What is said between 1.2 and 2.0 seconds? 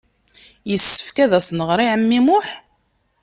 ad as-nɣer i